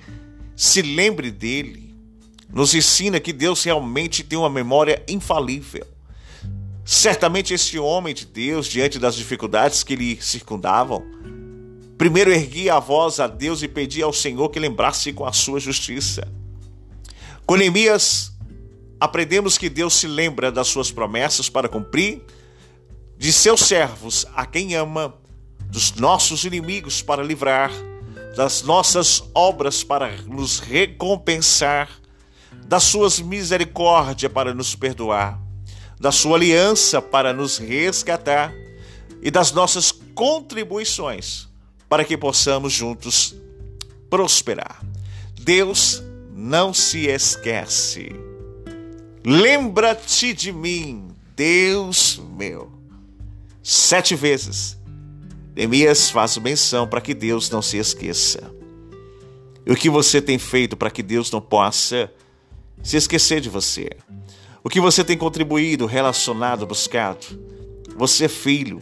se 0.54 0.80
lembre 0.80 1.32
dele, 1.32 1.92
nos 2.48 2.72
ensina 2.72 3.18
que 3.18 3.32
Deus 3.32 3.64
realmente 3.64 4.22
tem 4.22 4.38
uma 4.38 4.48
memória 4.48 5.02
infalível. 5.08 5.84
Certamente 6.84 7.54
esse 7.54 7.78
homem 7.78 8.14
de 8.14 8.26
Deus, 8.26 8.66
diante 8.66 8.98
das 8.98 9.14
dificuldades 9.14 9.82
que 9.82 9.94
lhe 9.94 10.20
circundavam, 10.20 11.04
primeiro 11.96 12.32
erguia 12.32 12.74
a 12.74 12.80
voz 12.80 13.20
a 13.20 13.26
Deus 13.26 13.62
e 13.62 13.68
pedia 13.68 14.04
ao 14.04 14.12
Senhor 14.12 14.48
que 14.48 14.58
lembrasse 14.58 15.12
com 15.12 15.26
a 15.26 15.32
sua 15.32 15.60
justiça. 15.60 16.26
Com 17.46 17.56
Neemias, 17.56 18.32
aprendemos 18.98 19.58
que 19.58 19.68
Deus 19.68 19.94
se 19.94 20.06
lembra 20.06 20.50
das 20.50 20.68
suas 20.68 20.90
promessas 20.90 21.48
para 21.48 21.68
cumprir, 21.68 22.22
de 23.16 23.32
seus 23.32 23.60
servos, 23.60 24.26
a 24.34 24.46
quem 24.46 24.74
ama, 24.74 25.14
dos 25.70 25.92
nossos 25.94 26.44
inimigos 26.44 27.02
para 27.02 27.22
livrar, 27.22 27.70
das 28.36 28.62
nossas 28.62 29.22
obras 29.34 29.84
para 29.84 30.10
nos 30.22 30.58
recompensar, 30.58 31.88
das 32.66 32.84
suas 32.84 33.20
misericórdias 33.20 34.32
para 34.32 34.54
nos 34.54 34.74
perdoar, 34.74 35.40
da 36.00 36.10
sua 36.10 36.38
aliança 36.38 37.02
para 37.02 37.30
nos 37.34 37.58
resgatar 37.58 38.54
e 39.22 39.30
das 39.30 39.52
nossas 39.52 39.92
contribuições 39.92 41.46
para 41.90 42.04
que 42.04 42.16
possamos 42.16 42.72
juntos 42.72 43.34
prosperar. 44.08 44.82
Deus 45.38 46.02
não 46.34 46.72
se 46.72 47.06
esquece. 47.06 48.10
Lembra-te 49.22 50.32
de 50.32 50.50
mim, 50.50 51.08
Deus 51.36 52.18
meu. 52.36 52.72
Sete 53.62 54.14
vezes. 54.14 54.78
Neemias 55.54 56.08
faz 56.08 56.38
menção 56.38 56.88
para 56.88 57.02
que 57.02 57.12
Deus 57.12 57.50
não 57.50 57.60
se 57.60 57.76
esqueça. 57.76 58.50
E 59.66 59.70
o 59.70 59.76
que 59.76 59.90
você 59.90 60.22
tem 60.22 60.38
feito 60.38 60.76
para 60.78 60.90
que 60.90 61.02
Deus 61.02 61.30
não 61.30 61.42
possa 61.42 62.10
se 62.82 62.96
esquecer 62.96 63.42
de 63.42 63.50
você? 63.50 63.90
O 64.62 64.68
que 64.68 64.80
você 64.80 65.02
tem 65.02 65.16
contribuído, 65.16 65.86
relacionado, 65.86 66.66
buscado? 66.66 67.26
Você 67.96 68.26
é 68.26 68.28
filho. 68.28 68.80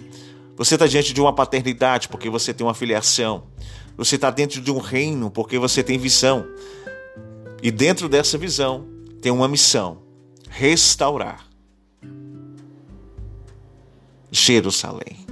Você 0.57 0.75
está 0.75 0.87
diante 0.87 1.13
de 1.13 1.21
uma 1.21 1.33
paternidade 1.33 2.09
porque 2.09 2.29
você 2.29 2.53
tem 2.53 2.67
uma 2.67 2.75
filiação. 2.75 3.45
Você 3.97 4.17
está 4.17 4.31
dentro 4.31 4.61
de 4.61 4.71
um 4.73 4.79
reino 4.79 5.31
porque 5.31 5.59
você 5.59 5.83
tem 5.83 5.99
visão. 5.99 6.47
E 7.63 7.71
dentro 7.71 8.09
dessa 8.09 8.37
visão 8.37 8.89
tem 9.21 9.31
uma 9.31 9.47
missão: 9.47 10.03
restaurar 10.49 11.47
Jerusalém. 14.31 15.27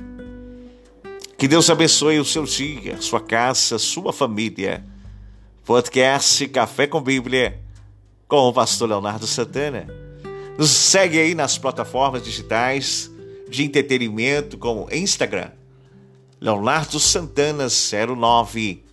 Que 1.37 1.47
Deus 1.47 1.69
abençoe 1.69 2.19
o 2.19 2.25
seu 2.25 2.45
dia, 2.45 3.01
sua 3.03 3.21
casa, 3.21 3.79
sua 3.79 4.13
família. 4.13 4.85
Podcast 5.65 6.47
Café 6.49 6.87
com 6.87 7.01
Bíblia 7.01 7.61
com 8.29 8.49
o 8.49 8.53
pastor 8.53 8.89
Leonardo 8.89 9.27
Santana. 9.27 10.06
Nos 10.59 10.71
segue 10.71 11.19
aí 11.19 11.35
nas 11.35 11.59
plataformas 11.59 12.25
digitais 12.25 13.11
de 13.49 13.63
entretenimento 13.65 14.57
como 14.57 14.89
Instagram, 14.91 15.51
Leonardo 16.41 16.99
Santana 16.99 17.67
09. 17.69 18.85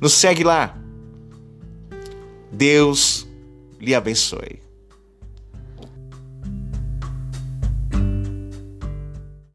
Nos 0.00 0.12
segue 0.12 0.44
lá. 0.44 0.76
Deus 2.50 3.26
lhe 3.80 3.94
abençoe. 3.94 4.61